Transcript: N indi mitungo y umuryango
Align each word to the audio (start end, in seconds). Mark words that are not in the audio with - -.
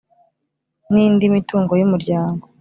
N 0.91 0.93
indi 1.05 1.25
mitungo 1.35 1.71
y 1.79 1.85
umuryango 1.87 2.43